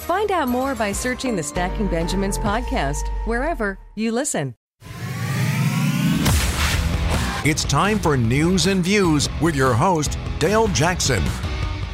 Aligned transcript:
Find 0.00 0.30
out 0.32 0.48
more 0.48 0.74
by 0.74 0.92
searching 0.92 1.36
the 1.36 1.42
Stacking 1.42 1.86
Benjamins 1.86 2.38
podcast 2.38 3.08
wherever 3.26 3.78
you 3.94 4.12
listen. 4.12 4.54
It's 7.44 7.64
time 7.64 7.98
for 7.98 8.16
News 8.16 8.66
and 8.66 8.82
Views 8.82 9.28
with 9.42 9.54
your 9.54 9.74
host, 9.74 10.18
Dale 10.38 10.68
Jackson. 10.68 11.22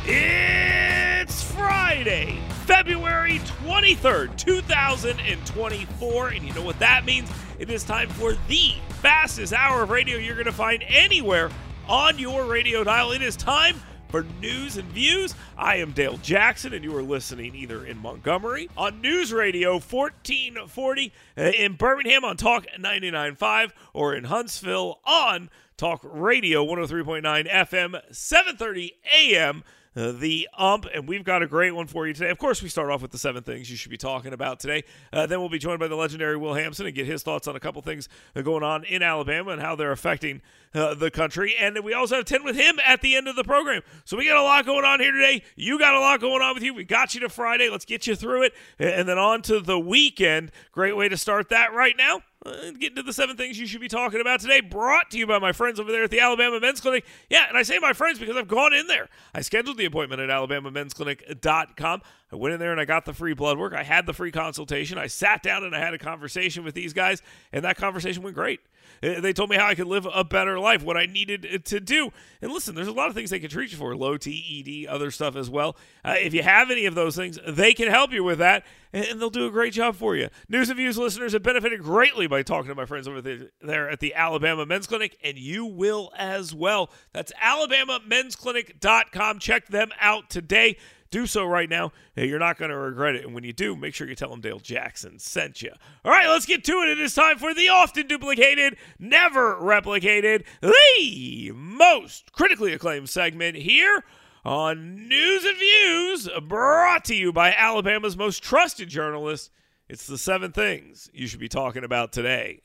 It's 0.05 1.43
Friday, 1.53 2.39
February 2.65 3.41
23rd, 3.65 4.37
2024. 4.37 6.29
And 6.29 6.45
you 6.45 6.55
know 6.55 6.63
what 6.63 6.79
that 6.79 7.05
means? 7.05 7.29
It 7.59 7.71
is 7.71 7.83
time 7.83 8.09
for 8.11 8.35
the 8.47 8.75
fastest 9.03 9.53
hour 9.53 9.83
of 9.83 9.91
radio 9.91 10.17
you're 10.17 10.35
going 10.35 10.47
to 10.47 10.53
find 10.53 10.85
anywhere 10.89 11.51
on 11.89 12.19
your 12.21 12.45
radio 12.45 12.85
dial. 12.85 13.11
It 13.11 13.23
is 13.23 13.37
time 13.37 13.77
for 14.09 14.25
news 14.41 14.77
and 14.77 14.89
views. 14.89 15.35
I 15.57 15.77
am 15.77 15.93
Dale 15.93 16.17
Jackson, 16.19 16.73
and 16.73 16.85
you 16.85 16.97
are 16.97 17.03
listening 17.03 17.55
either 17.55 17.85
in 17.85 17.99
Montgomery 17.99 18.69
on 18.77 19.01
News 19.01 19.33
Radio 19.33 19.73
1440, 19.75 21.13
uh, 21.37 21.43
in 21.43 21.75
Birmingham 21.75 22.25
on 22.25 22.37
Talk 22.37 22.67
99.5, 22.79 23.73
or 23.93 24.15
in 24.15 24.25
Huntsville 24.25 25.01
on 25.05 25.51
Talk 25.77 26.01
Radio 26.05 26.65
103.9 26.65 27.51
FM, 27.51 28.01
7:30 28.11 28.91
a.m. 29.15 29.65
Uh, 29.97 30.13
the 30.13 30.47
ump, 30.59 30.87
and 30.95 31.09
we've 31.09 31.25
got 31.25 31.43
a 31.43 31.47
great 31.47 31.75
one 31.75 31.87
for 31.87 32.07
you 32.07 32.13
today. 32.13 32.29
Of 32.29 32.39
course, 32.39 32.63
we 32.63 32.69
start 32.69 32.91
off 32.91 33.01
with 33.01 33.13
the 33.13 33.19
seven 33.19 33.43
things 33.43 33.71
you 33.71 33.77
should 33.77 33.91
be 33.91 33.97
talking 33.97 34.35
about 34.35 34.61
today. 34.61 34.85
Uh, 35.11 35.25
then 35.25 35.41
we'll 35.41 35.49
be 35.49 35.59
joined 35.59 35.81
by 35.81 35.89
the 35.89 35.97
legendary 35.97 36.37
Will 36.37 36.53
Hampson 36.53 36.85
and 36.85 36.95
get 36.95 37.07
his 37.07 37.23
thoughts 37.23 37.49
on 37.49 37.57
a 37.57 37.61
couple 37.61 37.81
things 37.81 38.09
uh, 38.35 38.43
going 38.43 38.63
on 38.63 38.85
in 38.85 39.03
Alabama 39.03 39.53
and 39.53 39.63
how 39.63 39.75
they're 39.75 39.93
affecting 39.93 40.43
uh, 40.75 40.93
the 40.93 41.11
country. 41.11 41.55
And 41.59 41.83
we 41.83 41.95
also 41.95 42.17
have 42.17 42.27
10 42.27 42.45
with 42.45 42.57
him 42.57 42.79
at 42.85 43.01
the 43.01 43.17
end 43.17 43.27
of 43.27 43.37
the 43.37 43.45
program. 43.45 43.81
So 44.05 44.19
we 44.19 44.27
got 44.27 44.37
a 44.37 44.43
lot 44.43 44.67
going 44.67 44.85
on 44.85 45.01
here 45.01 45.13
today. 45.13 45.43
You 45.57 45.79
got 45.79 45.95
a 45.95 46.01
lot 46.01 46.21
going 46.21 46.43
on 46.43 46.55
with 46.55 46.63
you. 46.63 46.75
We 46.75 46.85
got 46.85 47.15
you 47.15 47.21
to 47.21 47.31
Friday. 47.31 47.71
Let's 47.71 47.87
get 47.87 48.07
you 48.07 48.15
through 48.15 48.43
it. 48.43 48.55
And 48.79 49.09
then 49.09 49.19
on 49.19 49.41
to 49.43 49.61
the 49.61 49.79
weekend. 49.79 50.53
Great 50.73 50.95
way 50.95 51.09
to 51.09 51.17
start 51.17 51.49
that 51.49 51.73
right 51.73 51.97
now. 51.97 52.21
Uh, 52.47 52.73
into 52.81 53.03
the 53.03 53.13
seven 53.13 53.37
things 53.37 53.59
you 53.59 53.67
should 53.67 53.81
be 53.81 53.89
talking 53.89 54.21
about 54.21 54.41
today. 54.41 54.61
Brought 54.61 55.11
to 55.11 55.19
you 55.19 55.27
by 55.27 55.39
my 55.39 55.53
friends 55.53 55.81
over 55.81 55.91
there 55.91 56.05
at 56.05 56.11
the 56.11 56.21
Alabama 56.21 56.61
Men's 56.61 56.81
Clinic. 56.81 57.05
Yeah, 57.29 57.49
and 57.49 57.59
I 57.59 57.63
say 57.63 57.79
my 57.79 57.93
friends 57.93 58.19
because 58.19 58.37
I've 58.37 58.49
gone 58.49 58.73
in 58.73 58.87
there. 58.87 59.09
I 59.35 59.41
scheduled 59.41 59.79
the 59.79 59.85
appointment 59.85 60.21
at 60.21 60.29
alabamamensclinic.com. 60.29 62.03
I 62.33 62.37
went 62.37 62.55
in 62.55 62.61
there 62.61 62.73
and 62.73 62.81
I 62.81 62.85
got 62.85 63.05
the 63.05 63.13
free 63.13 63.35
blood 63.35 63.57
work. 63.57 63.73
I 63.73 63.85
had 63.85 64.05
the 64.05 64.13
free 64.13 64.33
consultation. 64.33 64.99
I 64.99 65.07
sat 65.07 65.43
down 65.43 65.63
and 65.63 65.77
I 65.77 65.79
had 65.79 65.95
a 65.95 65.99
conversation 65.99 66.65
with 66.65 66.75
these 66.75 66.93
guys, 66.93 67.23
and 67.53 67.65
that 67.65 67.77
conversation 67.77 68.23
went 68.23 68.35
great. 68.35 68.61
They 69.01 69.33
told 69.33 69.51
me 69.51 69.57
how 69.57 69.67
I 69.67 69.75
could 69.75 69.87
live 69.87 70.07
a 70.13 70.25
better 70.25 70.59
life, 70.59 70.83
what 70.83 70.97
I 70.97 71.07
needed 71.07 71.47
uh, 71.47 71.59
to 71.65 71.81
do. 71.81 72.11
And 72.41 72.51
listen, 72.53 72.75
there's 72.75 72.89
a 72.89 72.93
lot 72.93 73.09
of 73.09 73.15
things 73.15 73.31
they 73.31 73.39
can 73.39 73.51
treat 73.51 73.71
you 73.71 73.79
for 73.79 73.95
low 73.97 74.17
T, 74.17 74.87
ED, 74.87 74.89
other 74.93 75.11
stuff 75.11 75.37
as 75.37 75.51
well. 75.51 75.77
Uh, 76.05 76.15
if 76.19 76.35
you 76.35 76.43
have 76.43 76.71
any 76.71 76.87
of 76.87 76.95
those 76.95 77.15
things, 77.15 77.39
they 77.47 77.75
can 77.75 77.89
help 77.89 78.13
you 78.13 78.25
with 78.25 78.39
that, 78.39 78.65
and 78.93 79.21
they'll 79.21 79.31
do 79.31 79.47
a 79.47 79.51
great 79.51 79.73
job 79.73 79.97
for 79.97 80.17
you. 80.17 80.29
News 80.49 80.69
and 80.69 80.77
Views 80.79 80.97
listeners 80.97 81.33
have 81.33 81.43
benefited 81.43 81.83
greatly 81.83 82.27
by 82.27 82.43
talking 82.43 82.69
to 82.71 82.75
my 82.75 82.87
friends 82.87 83.07
over 83.07 83.21
there 83.21 83.91
at 83.91 84.01
the 84.01 84.15
Alabama 84.15 84.65
Men's 84.67 84.87
Clinic, 84.87 85.17
and 85.23 85.37
you 85.39 85.67
will 85.67 86.11
as 86.17 86.55
well. 86.55 86.91
That's 87.13 87.33
alabamamensclinic.com. 87.43 89.39
Check 89.39 89.67
them 89.69 89.91
out 90.01 90.31
today. 90.31 90.79
Do 91.11 91.27
so 91.27 91.45
right 91.45 91.69
now. 91.69 91.93
You're 92.17 92.39
not 92.39 92.59
going 92.59 92.71
to 92.71 92.77
regret 92.77 93.15
it. 93.15 93.25
And 93.25 93.35
when 93.35 93.45
you 93.45 93.53
do, 93.53 93.77
make 93.77 93.95
sure 93.95 94.09
you 94.09 94.15
tell 94.15 94.31
them 94.31 94.41
Dale 94.41 94.59
Jackson 94.59 95.19
sent 95.19 95.63
you. 95.63 95.73
All 96.05 96.11
right, 96.11 96.29
let's 96.29 96.47
get 96.47 96.65
to 96.65 96.73
it. 96.83 96.89
It 96.91 97.01
is 97.01 97.15
time 97.15 97.39
for 97.39 97.55
the 97.55 97.69
often 97.69 98.07
duplicated, 98.07 98.77
never 98.99 99.57
replicated, 99.57 100.45
the 100.61 101.53
most 101.55 102.33
critically 102.33 102.73
acclaimed 102.73 103.09
segment 103.09 103.57
here 103.57 104.05
on 104.45 105.09
News 105.09 105.45
and 105.45 105.57
Views, 105.59 106.29
brought 106.47 107.05
to 107.07 107.15
you 107.15 107.33
by 107.33 107.53
Alabama's 107.53 108.17
most 108.17 108.43
trusted 108.43 108.89
journalist. 108.89 109.51
It's 109.89 110.07
the 110.07 110.19
seven 110.19 110.53
things 110.53 111.11
you 111.13 111.27
should 111.27 111.41
be 111.41 111.49
talking 111.49 111.85
about 111.85 112.13
today, 112.13 112.63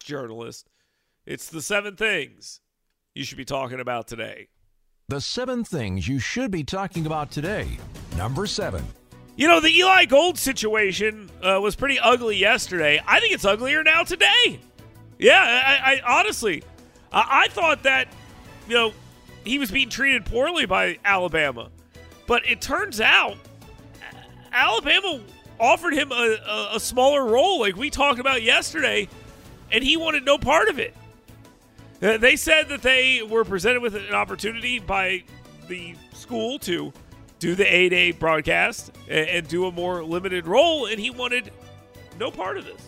journalist. 0.00 0.68
It's 1.26 1.48
the 1.48 1.62
seven 1.62 1.96
things 1.96 2.60
you 3.14 3.24
should 3.24 3.38
be 3.38 3.44
talking 3.44 3.80
about 3.80 4.08
today. 4.08 4.48
The 5.10 5.22
seven 5.22 5.64
things 5.64 6.06
you 6.06 6.18
should 6.18 6.50
be 6.50 6.62
talking 6.62 7.06
about 7.06 7.30
today. 7.30 7.78
Number 8.18 8.46
seven. 8.46 8.84
You 9.36 9.48
know, 9.48 9.58
the 9.58 9.70
Eli 9.70 10.04
Gold 10.04 10.36
situation 10.36 11.30
uh, 11.42 11.58
was 11.62 11.74
pretty 11.76 11.98
ugly 11.98 12.36
yesterday. 12.36 13.02
I 13.06 13.18
think 13.18 13.32
it's 13.32 13.46
uglier 13.46 13.82
now 13.82 14.02
today. 14.02 14.60
Yeah, 15.18 15.40
I, 15.40 15.94
I 16.04 16.18
honestly, 16.18 16.62
I, 17.10 17.44
I 17.44 17.48
thought 17.48 17.84
that, 17.84 18.08
you 18.68 18.74
know, 18.74 18.92
he 19.44 19.58
was 19.58 19.70
being 19.70 19.88
treated 19.88 20.26
poorly 20.26 20.66
by 20.66 20.98
Alabama, 21.06 21.70
but 22.26 22.46
it 22.46 22.60
turns 22.60 23.00
out 23.00 23.38
Alabama 24.52 25.22
offered 25.58 25.94
him 25.94 26.12
a, 26.12 26.36
a, 26.46 26.70
a 26.74 26.80
smaller 26.80 27.24
role, 27.24 27.60
like 27.60 27.76
we 27.76 27.88
talked 27.88 28.20
about 28.20 28.42
yesterday, 28.42 29.08
and 29.72 29.82
he 29.82 29.96
wanted 29.96 30.26
no 30.26 30.36
part 30.36 30.68
of 30.68 30.78
it. 30.78 30.94
Uh, 32.02 32.16
They 32.18 32.36
said 32.36 32.68
that 32.68 32.82
they 32.82 33.22
were 33.22 33.44
presented 33.44 33.80
with 33.80 33.94
an 33.94 34.12
opportunity 34.14 34.78
by 34.78 35.24
the 35.68 35.94
school 36.14 36.58
to 36.60 36.92
do 37.38 37.54
the 37.54 37.64
8 37.64 37.92
A 37.92 38.12
broadcast 38.12 38.92
and, 39.08 39.28
and 39.28 39.48
do 39.48 39.66
a 39.66 39.72
more 39.72 40.02
limited 40.04 40.46
role, 40.46 40.86
and 40.86 40.98
he 40.98 41.10
wanted 41.10 41.52
no 42.18 42.30
part 42.30 42.56
of 42.56 42.64
this. 42.64 42.80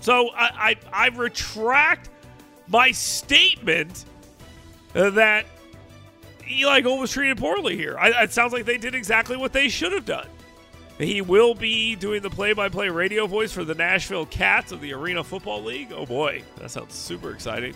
So 0.00 0.30
I, 0.30 0.76
I, 0.92 1.06
I 1.06 1.08
retract 1.08 2.08
my 2.68 2.90
statement 2.92 4.04
uh, 4.94 5.10
that 5.10 5.46
Eli 6.50 6.80
Gold 6.80 7.00
was 7.00 7.10
treated 7.12 7.36
poorly 7.36 7.76
here. 7.76 7.96
I, 7.98 8.22
it 8.22 8.32
sounds 8.32 8.52
like 8.52 8.64
they 8.64 8.78
did 8.78 8.94
exactly 8.94 9.36
what 9.36 9.52
they 9.52 9.68
should 9.68 9.92
have 9.92 10.04
done. 10.06 10.26
He 10.98 11.20
will 11.20 11.54
be 11.54 11.94
doing 11.94 12.22
the 12.22 12.30
play 12.30 12.52
by 12.54 12.68
play 12.68 12.88
radio 12.88 13.26
voice 13.26 13.52
for 13.52 13.64
the 13.64 13.74
Nashville 13.74 14.26
Kats 14.26 14.72
of 14.72 14.80
the 14.80 14.92
Arena 14.94 15.22
Football 15.22 15.62
League. 15.62 15.92
Oh 15.92 16.06
boy, 16.06 16.42
that 16.56 16.70
sounds 16.70 16.94
super 16.94 17.32
exciting. 17.32 17.74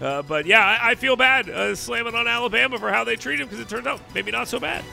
Uh, 0.00 0.22
but 0.22 0.46
yeah, 0.46 0.64
I, 0.64 0.90
I 0.90 0.94
feel 0.94 1.16
bad 1.16 1.50
uh, 1.50 1.74
slamming 1.74 2.14
on 2.14 2.28
Alabama 2.28 2.78
for 2.78 2.90
how 2.90 3.04
they 3.04 3.16
treat 3.16 3.40
him 3.40 3.46
because 3.48 3.60
it 3.60 3.68
turns 3.68 3.86
out 3.86 4.00
maybe 4.14 4.30
not 4.30 4.48
so 4.48 4.60
bad. 4.60 4.84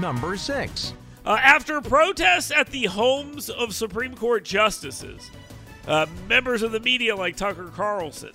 Number 0.00 0.36
six. 0.36 0.94
Uh, 1.24 1.38
after 1.42 1.80
protests 1.80 2.50
at 2.50 2.68
the 2.68 2.84
homes 2.84 3.50
of 3.50 3.74
Supreme 3.74 4.14
Court 4.14 4.44
justices, 4.44 5.30
uh, 5.86 6.06
members 6.28 6.62
of 6.62 6.72
the 6.72 6.80
media 6.80 7.16
like 7.16 7.36
Tucker 7.36 7.70
Carlson, 7.74 8.32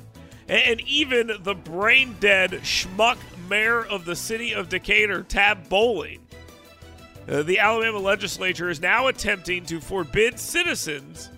and, 0.48 0.62
and 0.64 0.82
even 0.82 1.32
the 1.40 1.56
brain 1.56 2.16
dead 2.20 2.52
schmuck 2.64 3.18
mayor 3.50 3.86
of 3.86 4.06
the 4.06 4.16
city 4.16 4.54
of 4.54 4.70
Decatur, 4.70 5.24
Tab 5.24 5.70
Bowling, 5.70 6.20
uh, 7.28 7.42
the 7.44 7.60
Alabama 7.60 8.00
legislature 8.00 8.70
is 8.70 8.82
now 8.82 9.08
attempting 9.08 9.66
to 9.66 9.80
forbid 9.80 10.40
citizens 10.40 11.30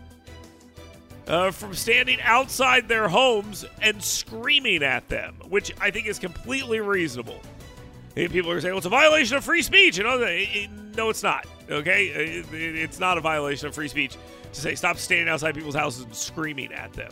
uh, 1.27 1.51
from 1.51 1.73
standing 1.73 2.19
outside 2.21 2.87
their 2.87 3.07
homes 3.07 3.65
and 3.81 4.03
screaming 4.03 4.83
at 4.83 5.07
them, 5.09 5.35
which 5.49 5.73
I 5.79 5.91
think 5.91 6.07
is 6.07 6.19
completely 6.19 6.79
reasonable. 6.79 7.41
And 8.15 8.31
people 8.31 8.51
are 8.51 8.61
saying, 8.61 8.73
well, 8.73 8.77
it's 8.77 8.85
a 8.85 8.89
violation 8.89 9.37
of 9.37 9.43
free 9.43 9.61
speech. 9.61 9.99
It, 9.99 10.05
it, 10.05 10.69
no, 10.95 11.09
it's 11.09 11.23
not. 11.23 11.45
Okay? 11.69 12.07
It, 12.07 12.45
it's 12.53 12.99
not 12.99 13.17
a 13.17 13.21
violation 13.21 13.67
of 13.67 13.75
free 13.75 13.87
speech 13.87 14.17
to 14.53 14.61
say, 14.61 14.75
stop 14.75 14.97
standing 14.97 15.27
outside 15.27 15.55
people's 15.55 15.75
houses 15.75 16.05
and 16.05 16.15
screaming 16.15 16.71
at 16.71 16.93
them. 16.93 17.11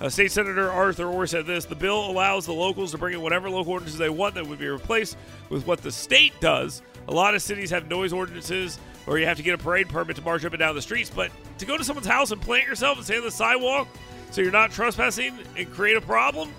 Uh, 0.00 0.08
State 0.08 0.32
Senator 0.32 0.70
Arthur 0.70 1.06
Orr 1.06 1.26
said 1.26 1.46
this 1.46 1.66
The 1.66 1.76
bill 1.76 2.10
allows 2.10 2.46
the 2.46 2.52
locals 2.52 2.90
to 2.90 2.98
bring 2.98 3.14
in 3.14 3.20
whatever 3.20 3.48
local 3.48 3.72
ordinances 3.72 3.98
they 3.98 4.10
want 4.10 4.34
that 4.34 4.46
would 4.46 4.58
be 4.58 4.66
replaced 4.66 5.16
with 5.50 5.66
what 5.66 5.82
the 5.82 5.92
state 5.92 6.32
does. 6.40 6.82
A 7.08 7.12
lot 7.12 7.34
of 7.34 7.42
cities 7.42 7.70
have 7.70 7.88
noise 7.88 8.12
ordinances 8.12 8.78
or 9.06 9.18
you 9.18 9.26
have 9.26 9.36
to 9.36 9.42
get 9.42 9.54
a 9.54 9.58
parade 9.58 9.88
permit 9.88 10.16
to 10.16 10.22
march 10.22 10.44
up 10.44 10.52
and 10.52 10.58
down 10.58 10.74
the 10.74 10.82
streets, 10.82 11.10
but 11.10 11.30
to 11.58 11.66
go 11.66 11.76
to 11.76 11.84
someone's 11.84 12.06
house 12.06 12.30
and 12.30 12.40
plant 12.40 12.66
yourself 12.66 12.96
and 12.96 13.04
stand 13.04 13.18
on 13.20 13.24
the 13.26 13.30
sidewalk 13.30 13.88
so 14.30 14.40
you're 14.40 14.50
not 14.50 14.70
trespassing 14.70 15.38
and 15.56 15.70
create 15.72 15.96
a 15.96 16.00
problem, 16.00 16.52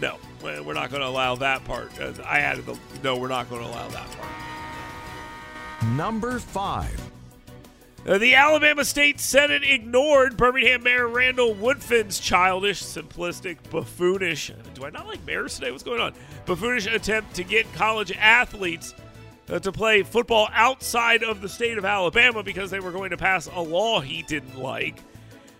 no, 0.00 0.16
we're 0.42 0.74
not 0.74 0.90
going 0.90 1.02
to 1.02 1.08
allow 1.08 1.34
that 1.36 1.64
part. 1.64 1.98
Uh, 2.00 2.12
I 2.24 2.40
added 2.40 2.66
the 2.66 2.78
no, 3.02 3.16
we're 3.16 3.28
not 3.28 3.48
going 3.50 3.62
to 3.62 3.68
allow 3.68 3.88
that 3.88 4.06
part. 4.12 4.32
Number 5.94 6.38
five. 6.38 7.00
Uh, 8.06 8.18
the 8.18 8.36
Alabama 8.36 8.84
State 8.84 9.18
Senate 9.18 9.64
ignored 9.64 10.36
Birmingham 10.36 10.84
Mayor 10.84 11.08
Randall 11.08 11.56
Woodfin's 11.56 12.20
childish, 12.20 12.80
simplistic, 12.80 13.56
buffoonish. 13.68 14.52
Do 14.74 14.84
I 14.84 14.90
not 14.90 15.08
like 15.08 15.24
mayors 15.26 15.56
today? 15.56 15.72
What's 15.72 15.82
going 15.82 16.00
on? 16.00 16.14
Buffoonish 16.44 16.86
attempt 16.94 17.34
to 17.34 17.42
get 17.42 17.70
college 17.72 18.12
athletes 18.12 18.94
uh, 19.50 19.58
to 19.58 19.72
play 19.72 20.02
football 20.02 20.48
outside 20.52 21.22
of 21.22 21.40
the 21.40 21.48
state 21.48 21.78
of 21.78 21.84
Alabama 21.84 22.42
because 22.42 22.70
they 22.70 22.80
were 22.80 22.92
going 22.92 23.10
to 23.10 23.16
pass 23.16 23.46
a 23.46 23.60
law 23.60 24.00
he 24.00 24.22
didn't 24.22 24.58
like. 24.58 25.00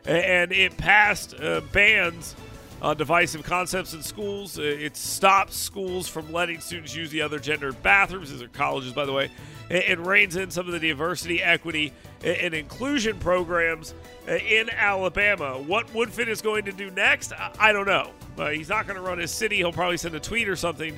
And 0.05 0.53
it 0.53 0.77
passed 0.77 1.35
uh, 1.41 1.63
bans 1.73 2.37
on 2.83 2.97
divisive 2.97 3.43
concepts 3.43 3.95
in 3.95 4.03
schools. 4.03 4.59
Uh, 4.59 4.63
it 4.63 4.97
stops 4.97 5.57
schools 5.57 6.09
from 6.09 6.33
letting 6.33 6.61
students 6.61 6.95
use 6.95 7.11
the 7.11 7.23
other 7.23 7.39
gendered 7.39 7.83
bathrooms. 7.83 8.31
These 8.31 8.43
are 8.43 8.49
colleges, 8.49 8.93
by 8.93 9.05
the 9.05 9.13
way. 9.13 9.31
It, 9.69 9.99
reins 9.99 10.37
in 10.37 10.53
some 10.53 10.67
of 10.67 10.73
the 10.73 10.79
diversity, 10.79 11.43
equity, 11.43 11.93
and 12.23 12.55
inclusion 12.55 13.19
programs 13.19 13.95
uh, 14.29 14.35
in 14.35 14.71
Alabama. 14.71 15.61
What 15.61 15.89
Woodfin 15.89 16.29
is 16.29 16.41
going 16.41 16.67
to 16.67 16.73
do 16.73 16.91
next, 16.93 17.33
I 17.59 17.73
don't 17.73 17.87
know. 17.87 18.13
Uh, 18.39 18.51
he's 18.51 18.69
not 18.69 18.87
going 18.87 18.97
to 18.97 19.03
run 19.03 19.19
his 19.19 19.33
city. 19.33 19.57
He'll 19.57 19.73
probably 19.73 19.97
send 19.97 20.15
a 20.15 20.21
tweet 20.21 20.49
or 20.49 20.55
something 20.55 20.97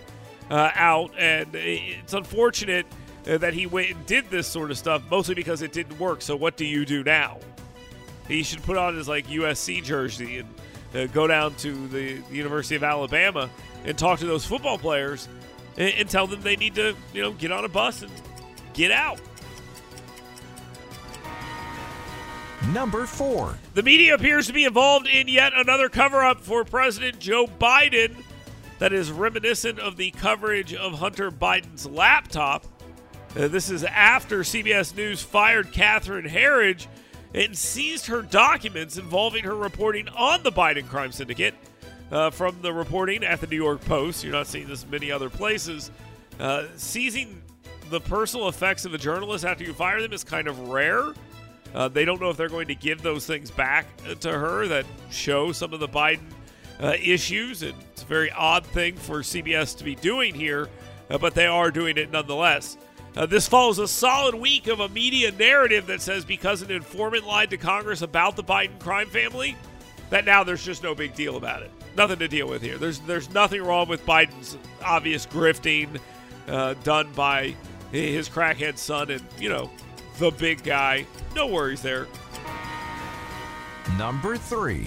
uh, 0.50 0.70
out, 0.74 1.10
and 1.18 1.54
it's 1.54 2.14
unfortunate 2.14 2.86
that 3.24 3.52
he 3.52 3.66
went 3.66 3.90
and 3.90 4.06
did 4.06 4.30
this 4.30 4.46
sort 4.46 4.70
of 4.70 4.78
stuff, 4.78 5.02
mostly 5.10 5.34
because 5.34 5.60
it 5.60 5.72
didn't 5.72 5.98
work. 5.98 6.22
So 6.22 6.34
what 6.34 6.56
do 6.56 6.64
you 6.64 6.86
do 6.86 7.04
now? 7.04 7.38
He 8.26 8.42
should 8.42 8.62
put 8.62 8.76
on 8.76 8.96
his 8.96 9.08
like 9.08 9.26
USC 9.26 9.82
jersey 9.82 10.38
and 10.38 10.48
uh, 10.94 11.06
go 11.12 11.26
down 11.26 11.54
to 11.56 11.88
the, 11.88 12.18
the, 12.18 12.34
University 12.34 12.76
of 12.76 12.82
Alabama 12.82 13.50
and 13.84 13.96
talk 13.96 14.18
to 14.20 14.26
those 14.26 14.44
football 14.44 14.78
players 14.78 15.28
and, 15.76 15.92
and 15.94 16.08
tell 16.08 16.26
them 16.26 16.40
they 16.42 16.56
need 16.56 16.74
to, 16.76 16.94
you 17.12 17.22
know, 17.22 17.32
get 17.32 17.52
on 17.52 17.64
a 17.64 17.68
bus 17.68 18.02
and 18.02 18.12
get 18.72 18.90
out. 18.90 19.20
Number 22.72 23.06
four. 23.06 23.56
The 23.74 23.82
media 23.82 24.14
appears 24.14 24.46
to 24.48 24.52
be 24.52 24.64
involved 24.64 25.06
in 25.06 25.28
yet 25.28 25.52
another 25.54 25.88
cover 25.88 26.22
up 26.22 26.40
for 26.40 26.64
President 26.64 27.18
Joe 27.18 27.46
Biden 27.46 28.16
that 28.78 28.92
is 28.92 29.10
reminiscent 29.10 29.78
of 29.78 29.96
the 29.96 30.10
coverage 30.12 30.75
of 30.75 30.94
Hunter 30.94 31.30
Biden's 31.30 31.86
laptop. 31.86 32.64
Uh, 33.36 33.48
this 33.48 33.70
is 33.70 33.84
after 33.84 34.40
CBS 34.40 34.96
News 34.96 35.22
fired 35.22 35.72
Catherine 35.72 36.28
Herridge 36.28 36.86
and 37.34 37.56
seized 37.56 38.06
her 38.06 38.22
documents 38.22 38.96
involving 38.96 39.44
her 39.44 39.54
reporting 39.54 40.08
on 40.08 40.42
the 40.42 40.52
Biden 40.52 40.88
crime 40.88 41.12
syndicate. 41.12 41.54
Uh, 42.10 42.30
from 42.30 42.56
the 42.62 42.72
reporting 42.72 43.22
at 43.22 43.38
the 43.38 43.46
New 43.46 43.56
York 43.56 43.84
Post, 43.84 44.25
you're 44.25 44.32
not 44.32 44.46
seeing 44.46 44.66
this 44.66 44.82
in 44.82 44.88
many 44.88 45.12
other 45.12 45.28
places. 45.28 45.90
Uh, 46.40 46.64
seizing 46.75 47.42
the 47.90 48.00
personal 48.00 48.48
effects 48.48 48.86
of 48.86 48.94
a 48.94 48.98
journalist 48.98 49.44
after 49.44 49.62
you 49.62 49.75
fire 49.75 50.00
them 50.00 50.12
is 50.12 50.25
kind 50.25 50.48
of 50.48 50.69
rare. 50.69 51.12
Uh, 51.75 51.86
they 51.88 52.06
don't 52.06 52.19
know 52.19 52.30
if 52.30 52.36
they're 52.38 52.48
going 52.48 52.69
to 52.69 52.75
give 52.75 53.02
those 53.02 53.26
things 53.26 53.50
back 53.50 53.86
to 54.20 54.32
her 54.32 54.66
that 54.66 54.86
show 55.10 55.52
some 55.52 55.75
of 55.75 55.80
the 55.80 55.88
Biden 55.88 56.20
uh, 56.80 56.94
issues. 57.02 57.62
And 57.62 57.75
it's 57.92 58.02
a 58.02 58.06
very 58.06 58.30
odd 58.30 58.64
thing 58.66 58.96
for 58.96 59.20
CBS 59.20 59.76
to 59.78 59.84
be 59.84 59.94
doing 59.94 60.34
here, 60.34 60.69
uh, 61.10 61.19
but 61.19 61.34
they 61.34 61.46
are 61.46 61.70
doing 61.70 61.96
it 61.96 62.10
nonetheless. 62.10 62.76
Uh, 63.16 63.26
this 63.26 63.48
follows 63.48 63.78
a 63.78 63.88
solid 63.88 64.34
week 64.34 64.69
of 64.69 64.80
a 64.80 64.88
media 64.88 65.32
narrative 65.32 65.86
that 65.86 66.00
says 66.00 66.25
because 66.25 66.62
an 66.62 66.70
informant 66.70 67.26
lied 67.26 67.50
to 67.50 67.56
Congress 67.56 68.02
about 68.02 68.36
the 68.36 68.44
Biden 68.44 68.78
crime 68.78 69.08
family, 69.08 69.56
that 70.10 70.25
now 70.25 70.44
there's 70.44 70.64
just 70.64 70.82
no 70.82 70.94
big 70.94 71.14
deal 71.14 71.36
about 71.36 71.62
it. 71.62 71.70
Nothing 71.96 72.19
to 72.20 72.28
deal 72.28 72.48
with 72.48 72.62
here. 72.62 72.78
There's 72.78 73.00
there's 73.00 73.28
nothing 73.30 73.62
wrong 73.62 73.88
with 73.88 74.06
Biden's 74.06 74.56
obvious 74.84 75.26
grifting 75.26 75.98
uh, 76.46 76.75
done 76.84 77.10
by 77.12 77.56
his 77.90 78.28
crackhead 78.28 78.78
son 78.78 79.10
and 79.10 79.25
you 79.38 79.48
know 79.48 79.69
the 80.19 80.30
big 80.30 80.62
guy. 80.62 81.04
No 81.34 81.46
worries 81.46 81.82
there. 81.82 82.06
Number 83.96 84.36
three. 84.36 84.86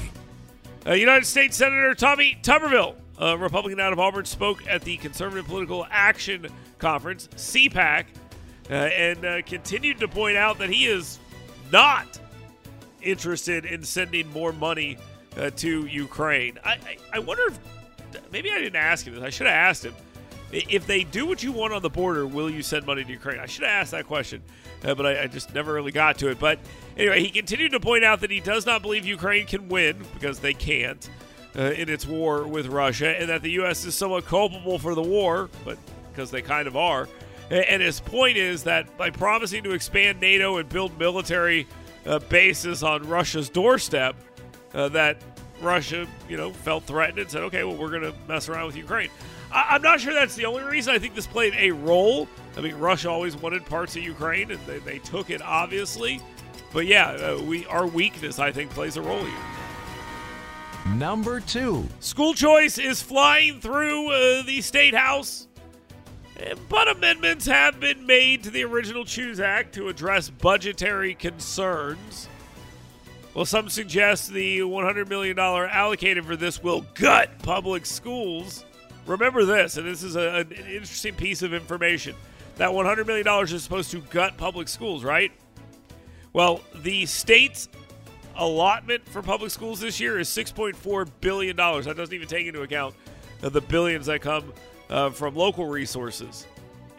Uh, 0.86 0.94
United 0.94 1.26
States 1.26 1.58
Senator 1.58 1.94
Tommy 1.94 2.38
Tuberville, 2.42 2.96
a 3.20 3.38
Republican 3.38 3.80
out 3.80 3.94
of 3.94 4.00
Auburn, 4.00 4.26
spoke 4.26 4.68
at 4.68 4.82
the 4.82 4.98
Conservative 4.98 5.46
Political 5.46 5.86
Action 5.92 6.48
Conference, 6.80 7.28
CPAC, 7.36 8.06
uh, 8.70 8.74
and 8.74 9.24
uh, 9.24 9.42
continued 9.44 10.00
to 10.00 10.08
point 10.08 10.38
out 10.38 10.58
that 10.58 10.70
he 10.70 10.86
is 10.86 11.20
not 11.72 12.20
interested 13.02 13.66
in 13.66 13.84
sending 13.84 14.28
more 14.32 14.54
money 14.54 14.98
uh, 15.38 15.52
to 15.52 15.86
Ukraine. 15.86 16.58
I, 16.64 16.72
I, 16.72 16.98
I 17.14 17.20
wonder 17.20 17.44
if 17.48 17.60
maybe 18.32 18.52
I 18.52 18.58
didn't 18.58 18.76
ask 18.76 19.06
him 19.06 19.14
this. 19.14 19.24
I 19.24 19.30
should 19.30 19.48
have 19.48 19.56
asked 19.56 19.86
him. 19.86 19.94
If 20.52 20.86
they 20.86 21.04
do 21.04 21.26
what 21.26 21.44
you 21.44 21.52
want 21.52 21.74
on 21.74 21.82
the 21.82 21.90
border, 21.90 22.28
will 22.28 22.50
you 22.50 22.62
send 22.62 22.86
money 22.86 23.04
to 23.04 23.10
Ukraine? 23.10 23.40
I 23.40 23.46
should 23.46 23.64
have 23.64 23.72
asked 23.72 23.92
that 23.92 24.06
question, 24.06 24.44
uh, 24.84 24.96
but 24.96 25.06
I, 25.06 25.24
I, 25.24 25.28
just 25.28 25.54
never 25.54 25.74
really 25.74 25.94
got 25.94 26.18
to 26.20 26.30
it. 26.30 26.40
But 26.40 26.60
anyway, 26.98 27.22
he 27.24 27.30
continued 27.30 27.72
to 27.72 27.80
point 27.80 28.04
out 28.04 28.20
that 28.22 28.32
he 28.32 28.42
does 28.42 28.66
not 28.66 28.82
believe 28.82 29.06
Ukraine 29.06 29.46
can 29.46 29.70
win 29.70 30.04
because 30.14 30.40
they 30.40 30.54
can't 30.54 31.10
uh, 31.56 31.62
in 31.62 31.90
its 31.90 32.06
war 32.06 32.46
with 32.48 32.68
Russia, 32.68 33.18
and 33.18 33.30
that 33.30 33.42
the 33.42 33.52
U.S. 33.52 33.86
is 33.86 33.96
somewhat 33.96 34.26
culpable 34.26 34.78
for 34.80 34.96
the 34.96 35.02
war, 35.02 35.50
but 35.64 35.78
because 36.12 36.32
they 36.32 36.42
kind 36.42 36.68
of 36.68 36.76
are. 36.76 37.08
And 37.50 37.82
his 37.82 38.00
point 38.00 38.38
is 38.38 38.64
that 38.64 38.98
by 38.98 39.10
promising 39.10 39.64
to 39.64 39.72
expand 39.72 40.22
NATO 40.22 40.58
and 40.58 40.70
build 40.70 40.98
military 40.98 41.68
uh, 42.06 42.20
bases 42.20 42.82
on 42.82 43.08
Russia's 43.08 43.50
doorstep, 43.50 44.16
uh, 44.74 44.88
that 44.90 45.18
Russia, 45.62 46.08
you 46.30 46.38
know, 46.38 46.52
felt 46.52 46.86
threatened 46.86 47.20
and 47.20 47.30
said, 47.30 47.44
"Okay, 47.44 47.64
well, 47.66 47.76
we're 47.76 47.90
going 47.90 48.04
to 48.04 48.14
mess 48.28 48.48
around 48.48 48.68
with 48.68 48.78
Ukraine." 48.78 49.10
I- 49.54 49.76
am 49.76 49.82
not 49.82 50.00
sure 50.00 50.14
that's 50.14 50.36
the 50.36 50.46
only 50.46 50.64
reason. 50.64 50.94
I 50.94 51.00
think 51.00 51.16
this 51.16 51.28
played 51.28 51.54
a 51.58 51.72
role. 51.72 52.28
I 52.58 52.62
mean, 52.62 52.76
Russia 52.76 53.10
always 53.10 53.36
wanted 53.36 53.66
parts 53.66 53.96
of 53.96 54.04
Ukraine, 54.04 54.52
and 54.52 54.60
they, 54.66 54.80
they 54.80 55.00
took 55.00 55.30
it, 55.30 55.42
obviously. 55.42 56.22
But 56.74 56.86
yeah, 56.86 57.10
uh, 57.10 57.42
we 57.42 57.66
our 57.68 57.86
weakness, 57.86 58.40
I 58.40 58.52
think, 58.52 58.72
plays 58.72 58.98
a 58.98 59.02
role 59.02 59.24
here. 59.24 60.94
Number 60.96 61.40
two. 61.40 61.88
School 62.00 62.34
choice 62.34 62.78
is 62.78 63.02
flying 63.02 63.60
through 63.60 64.12
uh, 64.12 64.44
the 64.44 64.62
State 64.62 64.96
House. 64.96 65.48
But 66.70 66.90
amendments 66.90 67.46
have 67.46 67.80
been 67.80 68.06
made 68.06 68.44
to 68.44 68.50
the 68.50 68.64
original 68.64 69.06
Choose 69.06 69.40
Act 69.40 69.76
to 69.76 69.90
address 69.90 70.30
budgetary 70.30 71.14
concerns. 71.14 72.28
Well, 73.34 73.46
some 73.46 73.70
suggest 73.70 74.32
the 74.32 74.60
$100 74.60 75.08
million 75.08 75.38
allocated 75.38 76.26
for 76.26 76.36
this 76.36 76.62
will 76.62 76.82
gut 76.96 77.30
public 77.44 77.86
schools. 77.86 78.66
Remember 79.06 79.46
this, 79.46 79.78
and 79.78 79.88
this 79.88 80.04
is 80.04 80.16
a, 80.16 80.40
an 80.40 80.52
interesting 80.52 81.16
piece 81.16 81.42
of 81.42 81.54
information. 81.54 82.16
That 82.58 82.70
$100 82.70 83.08
million 83.08 83.28
is 83.44 83.64
supposed 83.64 83.92
to 83.92 84.02
gut 84.02 84.38
public 84.38 84.68
schools, 84.68 85.04
right? 85.04 85.32
Well, 86.34 86.62
the 86.76 87.06
state's 87.06 87.68
allotment 88.36 89.08
for 89.08 89.22
public 89.22 89.52
schools 89.52 89.80
this 89.80 90.00
year 90.00 90.20
is 90.20 90.30
$6.4 90.30 91.10
billion. 91.20 91.56
That 91.56 91.96
doesn't 91.98 92.14
even 92.14 92.28
take 92.28 92.48
into 92.48 92.62
account 92.62 92.96
the 93.42 93.62
billions 93.62 94.06
that 94.06 94.22
come 94.22 94.54
uh, 94.90 95.10
from 95.10 95.36
local 95.36 95.66
resources. 95.66 96.46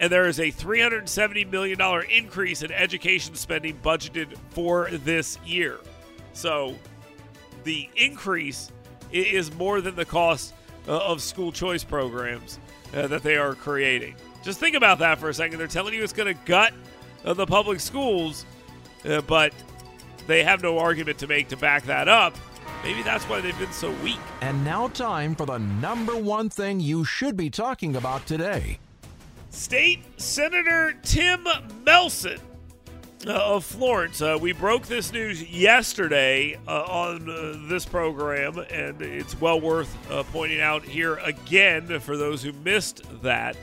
And 0.00 0.10
there 0.10 0.26
is 0.26 0.40
a 0.40 0.50
$370 0.50 1.50
million 1.50 1.80
increase 2.10 2.62
in 2.62 2.72
education 2.72 3.36
spending 3.36 3.78
budgeted 3.78 4.36
for 4.50 4.88
this 4.90 5.38
year. 5.46 5.78
So 6.32 6.76
the 7.62 7.88
increase 7.94 8.72
is 9.12 9.54
more 9.54 9.80
than 9.80 9.94
the 9.94 10.04
cost 10.04 10.54
uh, 10.88 10.98
of 10.98 11.22
school 11.22 11.52
choice 11.52 11.84
programs 11.84 12.58
uh, 12.94 13.06
that 13.06 13.22
they 13.22 13.36
are 13.36 13.54
creating. 13.54 14.14
Just 14.42 14.58
think 14.58 14.76
about 14.76 14.98
that 14.98 15.18
for 15.18 15.28
a 15.28 15.34
second. 15.34 15.58
They're 15.58 15.66
telling 15.66 15.94
you 15.94 16.02
it's 16.02 16.12
going 16.12 16.34
to 16.34 16.40
gut 16.44 16.72
uh, 17.24 17.34
the 17.34 17.46
public 17.46 17.80
schools, 17.80 18.44
uh, 19.04 19.20
but 19.22 19.52
they 20.26 20.42
have 20.42 20.62
no 20.62 20.78
argument 20.78 21.18
to 21.18 21.26
make 21.26 21.48
to 21.48 21.56
back 21.56 21.84
that 21.84 22.08
up. 22.08 22.36
Maybe 22.82 23.02
that's 23.02 23.24
why 23.24 23.40
they've 23.40 23.58
been 23.58 23.72
so 23.72 23.92
weak. 24.02 24.18
And 24.40 24.64
now, 24.64 24.88
time 24.88 25.36
for 25.36 25.46
the 25.46 25.58
number 25.58 26.16
one 26.16 26.48
thing 26.48 26.80
you 26.80 27.04
should 27.04 27.36
be 27.36 27.48
talking 27.48 27.94
about 27.94 28.26
today. 28.26 28.78
State 29.50 30.02
Senator 30.20 30.94
Tim 31.02 31.46
Melson 31.84 32.40
uh, 33.26 33.32
of 33.32 33.64
Florence. 33.64 34.20
Uh, 34.20 34.36
we 34.40 34.52
broke 34.52 34.86
this 34.86 35.12
news 35.12 35.42
yesterday 35.42 36.58
uh, 36.66 36.82
on 36.82 37.28
uh, 37.28 37.54
this 37.68 37.84
program, 37.84 38.58
and 38.70 39.00
it's 39.00 39.40
well 39.40 39.60
worth 39.60 39.96
uh, 40.10 40.22
pointing 40.32 40.60
out 40.60 40.82
here 40.82 41.16
again 41.16 42.00
for 42.00 42.16
those 42.16 42.42
who 42.42 42.52
missed 42.52 43.02
that. 43.22 43.56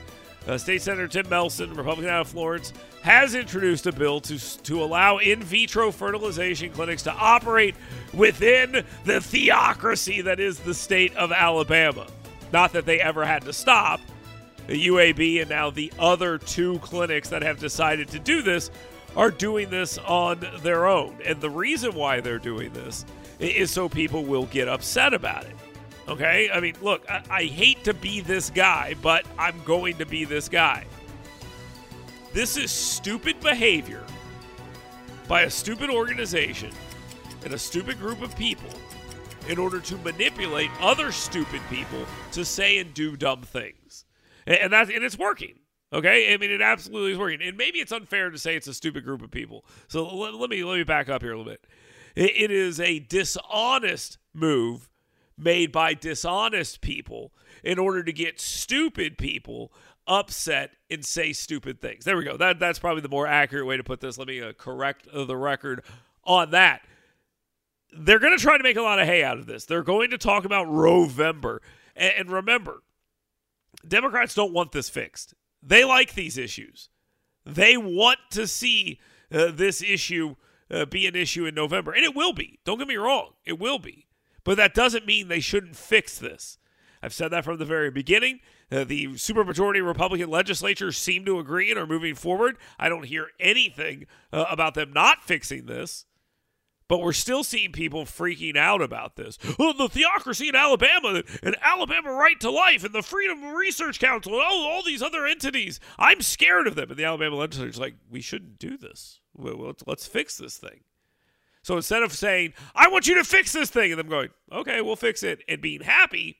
State 0.56 0.82
Senator 0.82 1.06
Tim 1.06 1.28
Melson, 1.28 1.74
Republican 1.74 2.10
out 2.10 2.22
of 2.22 2.28
Florence, 2.28 2.72
has 3.02 3.36
introduced 3.36 3.86
a 3.86 3.92
bill 3.92 4.20
to 4.22 4.38
to 4.62 4.82
allow 4.82 5.18
in 5.18 5.40
vitro 5.42 5.92
fertilization 5.92 6.70
clinics 6.72 7.02
to 7.04 7.12
operate 7.12 7.76
within 8.12 8.84
the 9.04 9.20
theocracy 9.20 10.22
that 10.22 10.40
is 10.40 10.58
the 10.58 10.74
state 10.74 11.14
of 11.16 11.30
Alabama. 11.30 12.06
Not 12.52 12.72
that 12.72 12.84
they 12.84 13.00
ever 13.00 13.24
had 13.24 13.42
to 13.44 13.52
stop. 13.52 14.00
The 14.66 14.86
UAB 14.86 15.40
and 15.40 15.50
now 15.50 15.70
the 15.70 15.92
other 15.98 16.38
two 16.38 16.78
clinics 16.80 17.28
that 17.28 17.42
have 17.42 17.60
decided 17.60 18.08
to 18.08 18.18
do 18.18 18.42
this 18.42 18.70
are 19.16 19.30
doing 19.30 19.70
this 19.70 19.98
on 19.98 20.46
their 20.62 20.86
own. 20.86 21.18
And 21.24 21.40
the 21.40 21.50
reason 21.50 21.94
why 21.94 22.20
they're 22.20 22.38
doing 22.38 22.72
this 22.72 23.04
is 23.38 23.70
so 23.70 23.88
people 23.88 24.24
will 24.24 24.46
get 24.46 24.68
upset 24.68 25.14
about 25.14 25.44
it. 25.44 25.56
Okay? 26.08 26.50
I 26.52 26.60
mean, 26.60 26.74
look, 26.82 27.08
I, 27.10 27.22
I, 27.30 27.44
hate 27.44 27.84
to 27.84 27.94
be 27.94 28.20
this 28.20 28.50
guy, 28.50 28.94
but 29.00 29.24
I'm 29.38 29.62
going 29.64 29.98
to 29.98 30.06
be 30.06 30.24
this 30.24 30.48
guy. 30.48 30.84
This 32.32 32.56
is 32.56 32.70
stupid 32.70 33.40
behavior 33.40 34.04
by 35.28 35.42
a 35.42 35.50
stupid 35.50 35.90
organization 35.90 36.72
and 37.44 37.54
a 37.54 37.58
stupid 37.58 37.98
group 37.98 38.22
of 38.22 38.36
people 38.36 38.70
in 39.48 39.58
order 39.58 39.80
to 39.80 39.96
manipulate 39.98 40.70
other 40.80 41.12
stupid 41.12 41.60
people 41.70 42.04
to 42.32 42.44
say 42.44 42.78
and 42.78 42.92
do 42.92 43.16
dumb 43.16 43.42
things. 43.42 44.04
And, 44.46 44.56
and 44.58 44.72
that's 44.72 44.90
and 44.90 45.04
it's 45.04 45.18
working. 45.18 45.59
Okay, 45.92 46.32
I 46.32 46.36
mean 46.36 46.50
it 46.50 46.62
absolutely 46.62 47.12
is 47.12 47.18
working, 47.18 47.42
and 47.42 47.56
maybe 47.56 47.78
it's 47.78 47.92
unfair 47.92 48.30
to 48.30 48.38
say 48.38 48.54
it's 48.54 48.68
a 48.68 48.74
stupid 48.74 49.04
group 49.04 49.22
of 49.22 49.30
people. 49.30 49.64
So 49.88 50.06
let, 50.14 50.34
let 50.34 50.50
me 50.50 50.62
let 50.62 50.76
me 50.76 50.84
back 50.84 51.08
up 51.08 51.22
here 51.22 51.32
a 51.32 51.36
little 51.38 51.50
bit. 51.50 51.66
It, 52.14 52.30
it 52.36 52.50
is 52.50 52.78
a 52.78 53.00
dishonest 53.00 54.18
move 54.32 54.88
made 55.36 55.72
by 55.72 55.94
dishonest 55.94 56.80
people 56.80 57.32
in 57.64 57.78
order 57.78 58.02
to 58.04 58.12
get 58.12 58.40
stupid 58.40 59.18
people 59.18 59.72
upset 60.06 60.72
and 60.90 61.04
say 61.04 61.32
stupid 61.32 61.80
things. 61.80 62.04
There 62.04 62.16
we 62.16 62.24
go. 62.24 62.36
That 62.36 62.60
that's 62.60 62.78
probably 62.78 63.02
the 63.02 63.08
more 63.08 63.26
accurate 63.26 63.66
way 63.66 63.76
to 63.76 63.84
put 63.84 64.00
this. 64.00 64.16
Let 64.16 64.28
me 64.28 64.40
uh, 64.40 64.52
correct 64.52 65.08
the 65.12 65.36
record 65.36 65.82
on 66.24 66.50
that. 66.50 66.82
They're 67.92 68.20
going 68.20 68.36
to 68.36 68.42
try 68.42 68.56
to 68.56 68.62
make 68.62 68.76
a 68.76 68.82
lot 68.82 69.00
of 69.00 69.06
hay 69.06 69.24
out 69.24 69.38
of 69.38 69.46
this. 69.46 69.64
They're 69.64 69.82
going 69.82 70.10
to 70.10 70.18
talk 70.18 70.44
about 70.44 70.68
Roevember. 70.68 71.58
And, 71.96 72.12
and 72.18 72.30
remember, 72.30 72.82
Democrats 73.86 74.34
don't 74.34 74.52
want 74.52 74.70
this 74.70 74.88
fixed. 74.88 75.34
They 75.62 75.84
like 75.84 76.14
these 76.14 76.38
issues. 76.38 76.88
They 77.44 77.76
want 77.76 78.18
to 78.30 78.46
see 78.46 79.00
uh, 79.32 79.50
this 79.52 79.82
issue 79.82 80.36
uh, 80.70 80.86
be 80.86 81.06
an 81.06 81.16
issue 81.16 81.46
in 81.46 81.54
November. 81.54 81.92
And 81.92 82.04
it 82.04 82.14
will 82.14 82.32
be. 82.32 82.60
Don't 82.64 82.78
get 82.78 82.88
me 82.88 82.96
wrong. 82.96 83.32
It 83.44 83.58
will 83.58 83.78
be. 83.78 84.06
But 84.44 84.56
that 84.56 84.74
doesn't 84.74 85.06
mean 85.06 85.28
they 85.28 85.40
shouldn't 85.40 85.76
fix 85.76 86.18
this. 86.18 86.58
I've 87.02 87.14
said 87.14 87.28
that 87.28 87.44
from 87.44 87.58
the 87.58 87.64
very 87.64 87.90
beginning. 87.90 88.40
Uh, 88.70 88.84
the 88.84 89.08
supermajority 89.08 89.84
Republican 89.84 90.30
legislature 90.30 90.92
seem 90.92 91.24
to 91.24 91.38
agree 91.38 91.70
and 91.70 91.78
are 91.78 91.86
moving 91.86 92.14
forward. 92.14 92.56
I 92.78 92.88
don't 92.88 93.06
hear 93.06 93.28
anything 93.40 94.06
uh, 94.32 94.44
about 94.50 94.74
them 94.74 94.92
not 94.92 95.24
fixing 95.24 95.66
this. 95.66 96.04
But 96.90 97.02
we're 97.02 97.12
still 97.12 97.44
seeing 97.44 97.70
people 97.70 98.04
freaking 98.04 98.56
out 98.56 98.82
about 98.82 99.14
this. 99.14 99.38
Oh, 99.60 99.72
the 99.72 99.88
theocracy 99.88 100.48
in 100.48 100.56
Alabama 100.56 101.22
and 101.40 101.54
Alabama 101.62 102.10
Right 102.10 102.38
to 102.40 102.50
Life 102.50 102.82
and 102.82 102.92
the 102.92 103.00
Freedom 103.00 103.54
Research 103.54 104.00
Council 104.00 104.32
and 104.32 104.42
all, 104.42 104.66
all 104.66 104.82
these 104.82 105.00
other 105.00 105.24
entities. 105.24 105.78
I'm 106.00 106.20
scared 106.20 106.66
of 106.66 106.74
them. 106.74 106.90
And 106.90 106.98
the 106.98 107.04
Alabama 107.04 107.36
legislature 107.36 107.70
is 107.70 107.78
like, 107.78 107.94
we 108.10 108.20
shouldn't 108.20 108.58
do 108.58 108.76
this. 108.76 109.20
Let's, 109.36 109.84
let's 109.86 110.08
fix 110.08 110.36
this 110.36 110.56
thing. 110.56 110.80
So 111.62 111.76
instead 111.76 112.02
of 112.02 112.12
saying, 112.12 112.54
I 112.74 112.88
want 112.88 113.06
you 113.06 113.14
to 113.14 113.24
fix 113.24 113.52
this 113.52 113.70
thing, 113.70 113.92
and 113.92 113.98
them 114.00 114.08
going, 114.08 114.30
okay, 114.50 114.80
we'll 114.80 114.96
fix 114.96 115.22
it, 115.22 115.44
and 115.48 115.60
being 115.60 115.82
happy, 115.82 116.38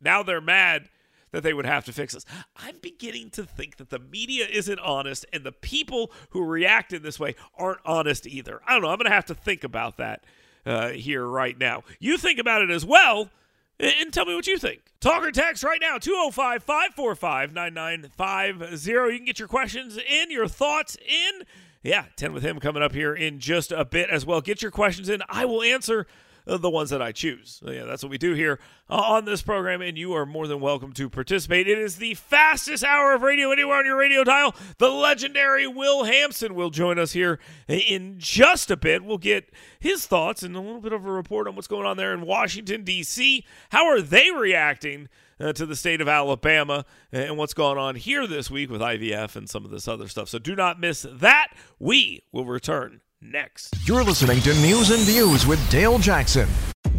now 0.00 0.24
they're 0.24 0.40
mad 0.40 0.88
that 1.32 1.42
they 1.42 1.52
would 1.52 1.66
have 1.66 1.84
to 1.86 1.92
fix 1.92 2.14
this. 2.14 2.24
I'm 2.56 2.76
beginning 2.80 3.30
to 3.30 3.44
think 3.44 3.76
that 3.76 3.90
the 3.90 3.98
media 3.98 4.46
isn't 4.50 4.78
honest 4.78 5.26
and 5.32 5.44
the 5.44 5.52
people 5.52 6.12
who 6.30 6.44
react 6.44 6.92
in 6.92 7.02
this 7.02 7.18
way 7.18 7.34
aren't 7.58 7.80
honest 7.84 8.26
either. 8.26 8.60
I 8.66 8.72
don't 8.72 8.82
know. 8.82 8.88
I'm 8.88 8.98
going 8.98 9.10
to 9.10 9.14
have 9.14 9.26
to 9.26 9.34
think 9.34 9.64
about 9.64 9.96
that 9.96 10.24
uh, 10.64 10.90
here 10.90 11.26
right 11.26 11.58
now. 11.58 11.82
You 11.98 12.16
think 12.18 12.38
about 12.38 12.62
it 12.62 12.70
as 12.70 12.84
well 12.84 13.30
and 13.78 14.12
tell 14.12 14.24
me 14.24 14.34
what 14.34 14.46
you 14.46 14.58
think. 14.58 14.82
Talk 15.00 15.22
or 15.22 15.30
text 15.30 15.62
right 15.62 15.80
now 15.80 15.98
205 15.98 16.62
545 16.62 17.52
9950. 17.52 18.90
You 18.90 19.18
can 19.18 19.24
get 19.24 19.38
your 19.38 19.48
questions 19.48 19.98
in, 19.98 20.30
your 20.30 20.48
thoughts 20.48 20.96
in. 20.96 21.42
Yeah, 21.82 22.06
10 22.16 22.32
with 22.32 22.42
him 22.42 22.58
coming 22.58 22.82
up 22.82 22.92
here 22.92 23.14
in 23.14 23.38
just 23.38 23.70
a 23.70 23.84
bit 23.84 24.10
as 24.10 24.26
well. 24.26 24.40
Get 24.40 24.62
your 24.62 24.70
questions 24.70 25.08
in. 25.08 25.22
I 25.28 25.44
will 25.44 25.62
answer 25.62 26.06
the 26.46 26.70
ones 26.70 26.90
that 26.90 27.02
I 27.02 27.12
choose. 27.12 27.60
So 27.62 27.70
yeah, 27.70 27.84
that's 27.84 28.02
what 28.02 28.10
we 28.10 28.18
do 28.18 28.34
here 28.34 28.60
uh, 28.88 28.94
on 28.94 29.24
this 29.24 29.42
program, 29.42 29.82
and 29.82 29.98
you 29.98 30.12
are 30.12 30.24
more 30.24 30.46
than 30.46 30.60
welcome 30.60 30.92
to 30.92 31.10
participate. 31.10 31.66
It 31.66 31.78
is 31.78 31.96
the 31.96 32.14
fastest 32.14 32.84
hour 32.84 33.14
of 33.14 33.22
radio 33.22 33.50
anywhere 33.50 33.78
on 33.78 33.86
your 33.86 33.98
radio 33.98 34.22
dial. 34.22 34.54
The 34.78 34.88
legendary 34.88 35.66
Will 35.66 36.04
Hampson 36.04 36.54
will 36.54 36.70
join 36.70 36.98
us 36.98 37.12
here 37.12 37.40
in 37.68 38.14
just 38.18 38.70
a 38.70 38.76
bit. 38.76 39.04
We'll 39.04 39.18
get 39.18 39.50
his 39.80 40.06
thoughts 40.06 40.44
and 40.44 40.54
a 40.54 40.60
little 40.60 40.80
bit 40.80 40.92
of 40.92 41.04
a 41.04 41.10
report 41.10 41.48
on 41.48 41.56
what's 41.56 41.66
going 41.66 41.86
on 41.86 41.96
there 41.96 42.14
in 42.14 42.20
Washington, 42.20 42.84
D.C. 42.84 43.44
How 43.70 43.86
are 43.86 44.00
they 44.00 44.30
reacting? 44.30 45.08
Uh, 45.38 45.52
to 45.52 45.66
the 45.66 45.76
state 45.76 46.00
of 46.00 46.08
Alabama 46.08 46.86
and 47.12 47.36
what's 47.36 47.52
going 47.52 47.76
on 47.76 47.94
here 47.94 48.26
this 48.26 48.50
week 48.50 48.70
with 48.70 48.80
IVF 48.80 49.36
and 49.36 49.50
some 49.50 49.66
of 49.66 49.70
this 49.70 49.86
other 49.86 50.08
stuff. 50.08 50.30
So 50.30 50.38
do 50.38 50.56
not 50.56 50.80
miss 50.80 51.04
that. 51.12 51.48
We 51.78 52.22
will 52.32 52.46
return 52.46 53.02
next. 53.30 53.74
You're 53.86 54.04
listening 54.04 54.40
to 54.42 54.54
News 54.54 54.90
and 54.90 55.02
Views 55.02 55.46
with 55.46 55.60
Dale 55.70 55.98
Jackson. 55.98 56.48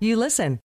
you 0.00 0.16
listen. 0.16 0.60